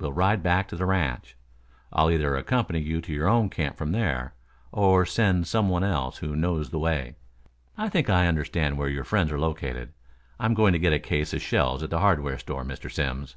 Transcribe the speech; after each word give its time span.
We'll 0.00 0.14
ride 0.14 0.42
back 0.42 0.66
to 0.68 0.76
the 0.76 0.86
ranch. 0.86 1.36
I'll 1.92 2.10
either 2.10 2.34
accompany 2.38 2.78
you 2.80 3.02
to 3.02 3.12
your 3.12 3.28
own 3.28 3.50
camp 3.50 3.76
from 3.76 3.92
there, 3.92 4.32
or 4.72 5.04
send 5.04 5.46
some 5.46 5.68
one 5.68 5.84
else 5.84 6.16
who 6.16 6.34
knows 6.34 6.70
the 6.70 6.78
way. 6.78 7.16
I 7.76 7.90
think 7.90 8.08
I 8.08 8.26
understand 8.26 8.78
where 8.78 8.88
your 8.88 9.04
friends 9.04 9.30
are 9.30 9.38
located. 9.38 9.92
I'm 10.40 10.54
going 10.54 10.72
to 10.72 10.78
get 10.78 10.94
a 10.94 10.98
case 10.98 11.34
of 11.34 11.42
shells 11.42 11.82
at 11.82 11.90
the 11.90 12.00
hardware 12.00 12.38
store, 12.38 12.64
Mr. 12.64 12.90
Simms." 12.90 13.36